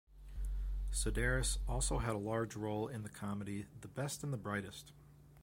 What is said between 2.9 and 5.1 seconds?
the comedy "The Best and the Brightest".